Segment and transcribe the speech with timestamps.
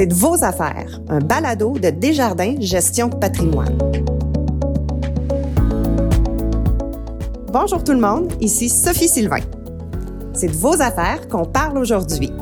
[0.00, 3.76] C'est de vos affaires, un balado de Desjardins Gestion patrimoine.
[7.52, 9.42] Bonjour tout le monde, ici Sophie Sylvain.
[10.32, 12.32] C'est de vos affaires qu'on parle aujourd'hui.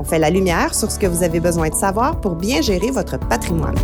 [0.00, 2.90] On fait la lumière sur ce que vous avez besoin de savoir pour bien gérer
[2.90, 3.76] votre patrimoine.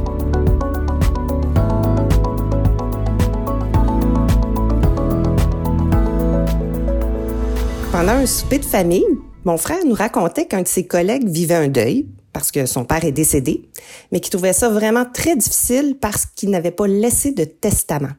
[7.93, 9.07] Pendant un souper de famille,
[9.45, 13.05] mon frère nous racontait qu'un de ses collègues vivait un deuil parce que son père
[13.05, 13.69] est décédé,
[14.13, 18.13] mais qui trouvait ça vraiment très difficile parce qu'il n'avait pas laissé de testament.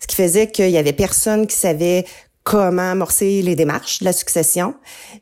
[0.00, 2.04] Ce qui faisait qu'il y avait personne qui savait
[2.44, 4.74] comment amorcer les démarches de la succession,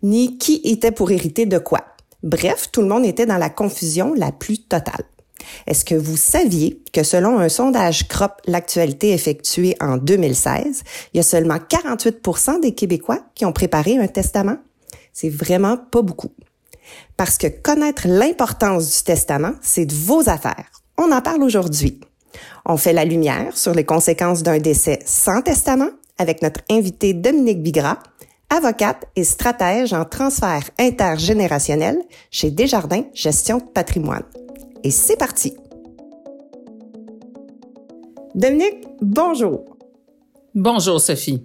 [0.03, 1.81] ni qui était pour hériter de quoi.
[2.23, 5.05] Bref, tout le monde était dans la confusion la plus totale.
[5.67, 11.21] Est-ce que vous saviez que selon un sondage CROP L'actualité effectué en 2016, il y
[11.21, 14.59] a seulement 48% des Québécois qui ont préparé un testament?
[15.13, 16.33] C'est vraiment pas beaucoup.
[17.17, 20.71] Parce que connaître l'importance du testament, c'est de vos affaires.
[20.99, 22.01] On en parle aujourd'hui.
[22.65, 27.63] On fait la lumière sur les conséquences d'un décès sans testament avec notre invité Dominique
[27.63, 27.99] Bigras,
[28.51, 31.99] avocate et stratège en transfert intergénérationnel
[32.31, 34.25] chez Desjardins Gestion de patrimoine.
[34.83, 35.57] Et c'est parti.
[38.35, 39.77] Dominique, bonjour.
[40.55, 41.43] Bonjour Sophie.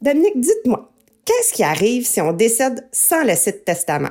[0.00, 0.90] Dominique, dites-moi,
[1.24, 4.10] qu'est-ce qui arrive si on décède sans laisser de testament?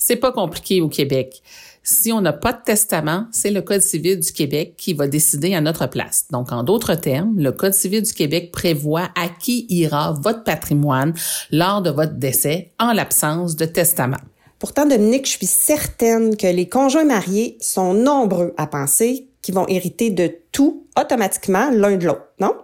[0.00, 1.42] C'est pas compliqué au Québec.
[1.82, 5.54] Si on n'a pas de testament, c'est le Code civil du Québec qui va décider
[5.54, 6.26] à notre place.
[6.30, 11.12] Donc, en d'autres termes, le Code civil du Québec prévoit à qui ira votre patrimoine
[11.50, 14.16] lors de votre décès en l'absence de testament.
[14.58, 19.68] Pourtant, Dominique, je suis certaine que les conjoints mariés sont nombreux à penser qu'ils vont
[19.68, 22.54] hériter de tout automatiquement l'un de l'autre, non?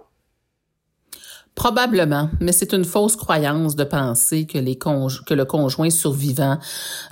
[1.56, 6.58] Probablement, mais c'est une fausse croyance de penser que, le conjoint survivant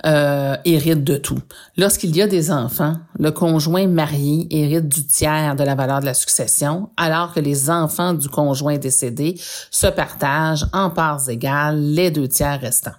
[0.05, 1.39] euh, hérite de tout.
[1.77, 6.05] Lorsqu'il y a des enfants, le conjoint marié hérite du tiers de la valeur de
[6.05, 9.33] la succession, alors que les enfants du conjoint décédé
[9.71, 12.91] se partagent en parts égales les deux tiers restants.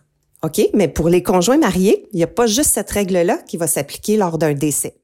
[0.42, 3.68] OK, mais pour les conjoints mariés, il n'y a pas juste cette règle-là qui va
[3.68, 4.96] s'appliquer lors d'un décès.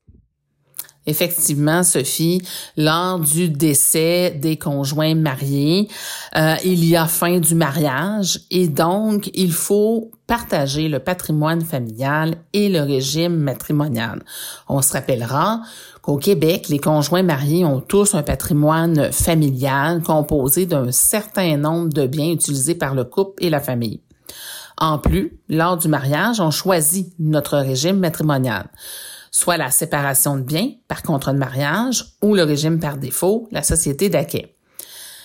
[1.07, 2.43] Effectivement, Sophie,
[2.77, 5.89] lors du décès des conjoints mariés,
[6.37, 12.37] euh, il y a fin du mariage et donc il faut partager le patrimoine familial
[12.53, 14.23] et le régime matrimonial.
[14.69, 15.61] On se rappellera
[16.03, 22.07] qu'au Québec, les conjoints mariés ont tous un patrimoine familial composé d'un certain nombre de
[22.07, 24.01] biens utilisés par le couple et la famille.
[24.79, 28.69] En plus, lors du mariage, on choisit notre régime matrimonial
[29.33, 33.63] soit la séparation de biens par contrat de mariage ou le régime par défaut, la
[33.63, 34.55] société d'acquet.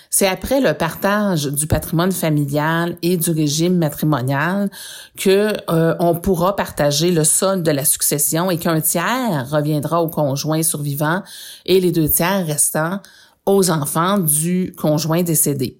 [0.09, 4.71] C'est après le partage du patrimoine familial et du régime matrimonial
[5.17, 10.07] que euh, on pourra partager le solde de la succession et qu'un tiers reviendra au
[10.07, 11.23] conjoint survivant
[11.65, 13.01] et les deux tiers restants
[13.45, 15.77] aux enfants du conjoint décédé.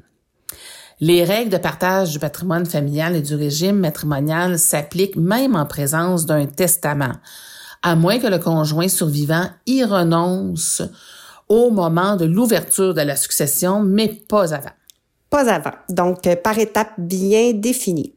[0.99, 6.25] Les règles de partage du patrimoine familial et du régime matrimonial s'appliquent même en présence
[6.25, 7.13] d'un testament
[7.83, 10.81] à moins que le conjoint survivant y renonce
[11.49, 14.71] au moment de l'ouverture de la succession, mais pas avant.
[15.29, 15.73] Pas avant.
[15.89, 18.13] Donc, euh, par étapes bien définies.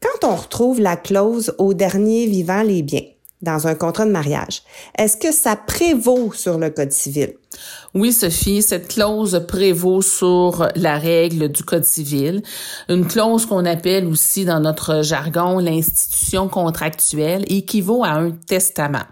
[0.00, 3.02] Quand on retrouve la clause au dernier vivant les biens,
[3.42, 4.62] dans un contrat de mariage.
[4.96, 7.34] Est-ce que ça prévaut sur le Code civil?
[7.94, 12.42] Oui, Sophie, cette clause prévaut sur la règle du Code civil,
[12.88, 19.06] une clause qu'on appelle aussi dans notre jargon l'institution contractuelle équivaut à un testament.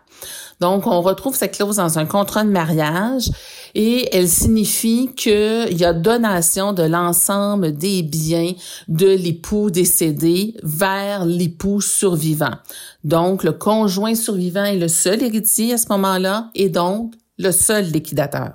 [0.61, 3.31] Donc, on retrouve cette clause dans un contrat de mariage
[3.75, 8.53] et elle signifie qu'il y a donation de l'ensemble des biens
[8.89, 12.55] de l'époux décédé vers l'époux survivant.
[13.05, 17.85] Donc, le conjoint survivant est le seul héritier à ce moment-là et donc le seul
[17.85, 18.55] liquidateur.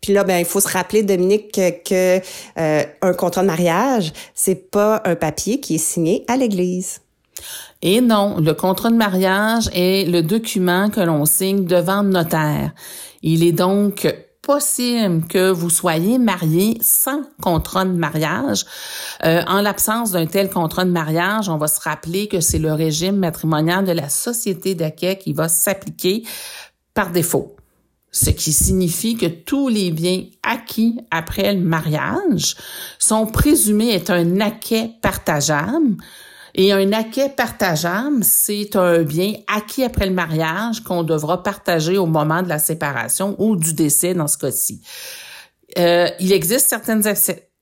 [0.00, 2.20] Puis là, ben, il faut se rappeler, Dominique, que,
[2.58, 7.00] euh, un contrat de mariage, c'est pas un papier qui est signé à l'Église.
[7.82, 12.72] Et non, le contrat de mariage est le document que l'on signe devant le notaire.
[13.22, 14.06] Il est donc
[14.42, 18.64] possible que vous soyez marié sans contrat de mariage.
[19.24, 22.72] Euh, en l'absence d'un tel contrat de mariage, on va se rappeler que c'est le
[22.72, 26.22] régime matrimonial de la société d'accueil qui va s'appliquer
[26.94, 27.56] par défaut.
[28.16, 32.56] Ce qui signifie que tous les biens acquis après le mariage
[32.98, 35.98] sont présumés être un acquet partageable
[36.54, 42.06] et un acquet partageable, c'est un bien acquis après le mariage qu'on devra partager au
[42.06, 44.80] moment de la séparation ou du décès dans ce cas-ci.
[45.76, 47.06] Euh, il existe certaines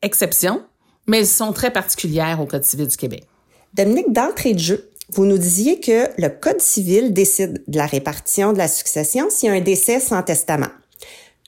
[0.02, 0.62] exceptions,
[1.08, 3.26] mais elles sont très particulières au Code civil du Québec.
[3.72, 8.52] Dominique, d'entrée de jeu, vous nous disiez que le Code civil décide de la répartition
[8.52, 10.70] de la succession s'il y a un décès sans testament.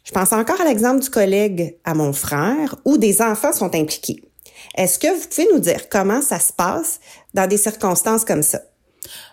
[0.05, 4.23] Je pense encore à l'exemple du collègue à mon frère où des enfants sont impliqués.
[4.76, 7.00] Est-ce que vous pouvez nous dire comment ça se passe
[7.35, 8.61] dans des circonstances comme ça?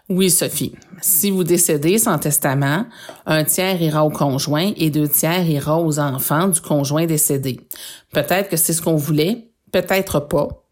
[0.09, 0.73] Oui, Sophie.
[1.01, 2.85] Si vous décédez sans testament,
[3.25, 7.59] un tiers ira au conjoint et deux tiers ira aux enfants du conjoint décédé.
[8.11, 10.62] Peut-être que c'est ce qu'on voulait, peut-être pas.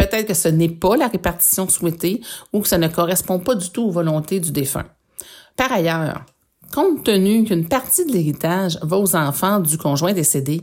[0.00, 2.20] Peut-être que ce n'est pas la répartition souhaitée
[2.52, 4.86] ou que ça ne correspond pas du tout aux volontés du défunt.
[5.56, 6.24] Par ailleurs,
[6.72, 10.62] compte tenu qu'une partie de l'héritage va aux enfants du conjoint décédé,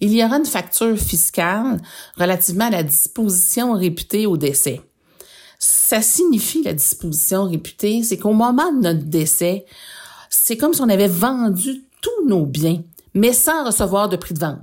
[0.00, 1.78] il y aura une facture fiscale
[2.16, 4.80] relativement à la disposition réputée au décès
[5.58, 9.64] ça signifie la disposition réputée, c'est qu'au moment de notre décès,
[10.30, 12.82] c'est comme si on avait vendu tous nos biens,
[13.14, 14.58] mais sans recevoir de prix de vente.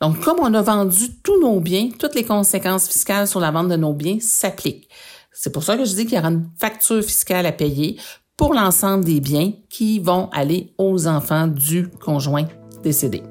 [0.00, 3.68] Donc, comme on a vendu tous nos biens, toutes les conséquences fiscales sur la vente
[3.68, 4.88] de nos biens s'appliquent.
[5.32, 7.98] C'est pour ça que je dis qu'il y aura une facture fiscale à payer
[8.36, 12.46] pour l'ensemble des biens qui vont aller aux enfants du conjoint
[12.82, 13.22] décédé.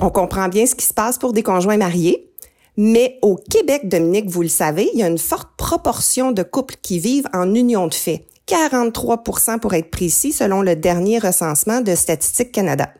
[0.00, 2.26] On comprend bien ce qui se passe pour des conjoints mariés.
[2.76, 6.76] Mais au Québec, Dominique, vous le savez, il y a une forte proportion de couples
[6.80, 8.26] qui vivent en union de fait.
[8.50, 9.22] 43
[9.60, 12.92] pour être précis, selon le dernier recensement de Statistique Canada.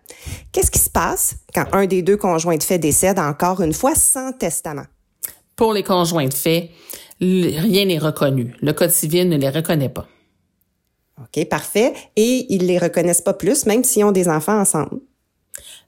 [0.52, 3.96] Qu'est-ce qui se passe quand un des deux conjoints de fait décède encore une fois
[3.96, 4.86] sans testament?
[5.56, 6.70] Pour les conjoints de fait,
[7.20, 8.54] rien n'est reconnu.
[8.62, 10.06] Le Code civil ne les reconnaît pas.
[11.18, 11.94] OK, parfait.
[12.14, 15.00] Et ils les reconnaissent pas plus, même s'ils ont des enfants ensemble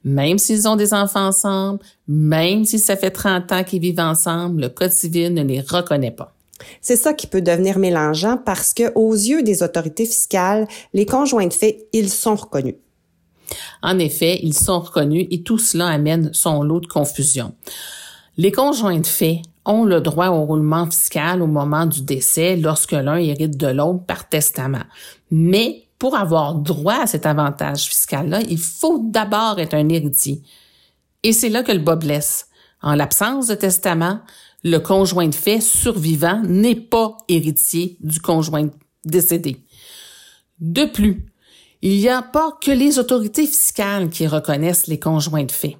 [0.04, 1.78] même s'ils ont des enfants ensemble,
[2.08, 6.10] même si ça fait 30 ans qu'ils vivent ensemble, le Code civil ne les reconnaît
[6.10, 6.34] pas.
[6.80, 11.46] C'est ça qui peut devenir mélangeant parce que, aux yeux des autorités fiscales, les conjoints
[11.46, 12.76] de fait, ils sont reconnus.
[13.82, 17.54] En effet, ils sont reconnus et tout cela amène son lot de confusion.
[18.36, 22.92] Les conjoints de fait ont le droit au roulement fiscal au moment du décès lorsque
[22.92, 24.84] l'un hérite de l'autre par testament.
[25.30, 30.42] Mais pour avoir droit à cet avantage fiscal-là, il faut d'abord être un héritier.
[31.22, 32.48] Et c'est là que le bas blesse.
[32.82, 34.20] En l'absence de testament,
[34.64, 38.68] le conjoint de fait survivant n'est pas héritier du conjoint
[39.04, 39.64] décédé.
[40.60, 41.26] De plus,
[41.80, 45.76] il n'y a pas que les autorités fiscales qui reconnaissent les conjoints de fait.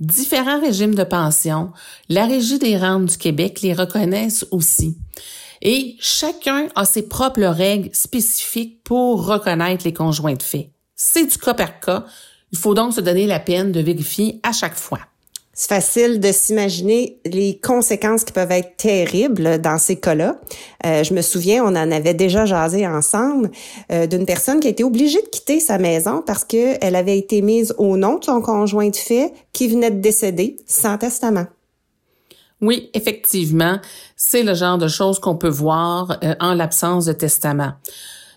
[0.00, 1.72] Différents régimes de pension,
[2.08, 4.98] la Régie des rentes du Québec les reconnaissent aussi.
[5.62, 10.72] Et chacun a ses propres règles spécifiques pour reconnaître les conjoints de fait.
[10.96, 12.06] C'est du cas par cas.
[12.52, 15.00] Il faut donc se donner la peine de vérifier à chaque fois.
[15.54, 20.40] C'est facile de s'imaginer les conséquences qui peuvent être terribles dans ces cas-là.
[20.84, 23.52] Euh, je me souviens, on en avait déjà jasé ensemble
[23.92, 27.40] euh, d'une personne qui a été obligée de quitter sa maison parce qu'elle avait été
[27.40, 31.46] mise au nom de son conjoint de fait qui venait de décéder sans testament.
[32.60, 33.78] Oui, effectivement,
[34.16, 37.74] c'est le genre de choses qu'on peut voir euh, en l'absence de testament.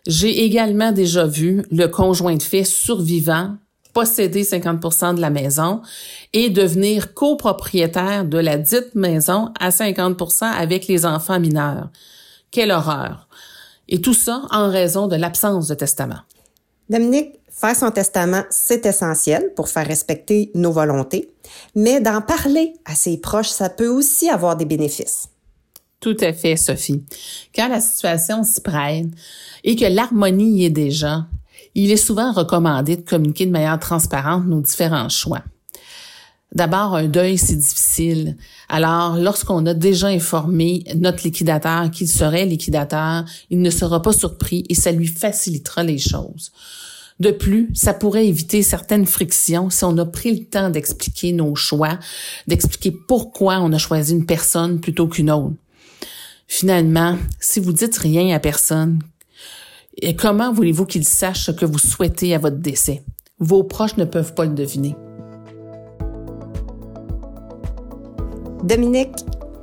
[0.05, 3.55] J'ai également déjà vu le conjoint de fait survivant
[3.97, 5.81] posséder 50% de la maison
[6.31, 11.89] et devenir copropriétaire de la dite maison à 50% avec les enfants mineurs.
[12.51, 13.27] Quelle horreur.
[13.89, 16.19] Et tout ça en raison de l'absence de testament.
[16.91, 21.31] Dominique, Faire son testament, c'est essentiel pour faire respecter nos volontés,
[21.73, 25.29] mais d'en parler à ses proches, ça peut aussi avoir des bénéfices.
[25.99, 27.03] Tout à fait, Sophie.
[27.55, 29.07] Quand la situation s'y prête
[29.63, 31.25] et que l'harmonie y est déjà,
[31.77, 35.43] il est souvent recommandé de communiquer de manière transparente nos différents choix.
[36.55, 38.35] D'abord, un deuil, c'est difficile.
[38.67, 44.63] Alors, lorsqu'on a déjà informé notre liquidateur qu'il serait liquidateur, il ne sera pas surpris
[44.69, 46.51] et ça lui facilitera les choses.
[47.19, 51.55] De plus, ça pourrait éviter certaines frictions si on a pris le temps d'expliquer nos
[51.55, 51.99] choix,
[52.47, 55.55] d'expliquer pourquoi on a choisi une personne plutôt qu'une autre.
[56.47, 58.99] Finalement, si vous dites rien à personne,
[60.01, 63.03] et comment voulez-vous qu'il sache ce que vous souhaitez à votre décès?
[63.39, 64.95] Vos proches ne peuvent pas le deviner.
[68.63, 69.15] Dominique,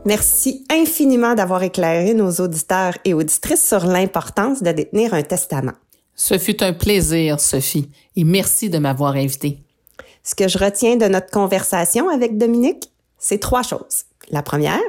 [0.04, 5.74] merci infiniment d'avoir éclairé nos auditeurs et auditrices sur l'importance de détenir un testament.
[6.16, 9.58] Ce fut un plaisir, Sophie, et merci de m'avoir invité.
[10.22, 14.04] Ce que je retiens de notre conversation avec Dominique, c'est trois choses.
[14.30, 14.80] La première,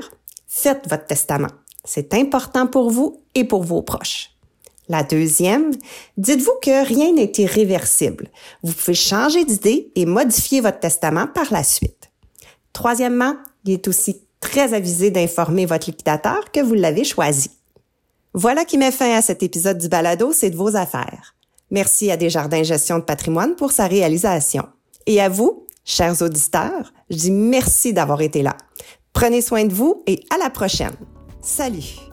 [0.48, 1.52] faites votre testament.
[1.84, 4.35] C'est important pour vous et pour vos proches.
[4.88, 5.72] La deuxième,
[6.18, 8.28] dites-vous que rien n'est irréversible.
[8.64, 12.12] Vous pouvez changer d'idée et modifier votre testament par la suite.
[12.74, 17.50] Troisièmement, il est aussi très avisé d'informer votre liquidateur que vous l'avez choisi.
[18.34, 21.36] Voilà qui met fin à cet épisode du balado C'est de vos affaires.
[21.72, 24.68] Merci à Desjardins Gestion de patrimoine pour sa réalisation.
[25.08, 28.56] Et à vous, chers auditeurs, je dis merci d'avoir été là.
[29.14, 30.96] Prenez soin de vous et à la prochaine.
[31.42, 32.05] Salut!